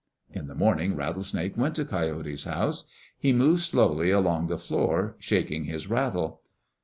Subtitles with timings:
[0.33, 2.85] In the morning Rattlesnake went to Coyote's house.
[3.19, 6.41] He moved slowly along the floor, shaking his rattle.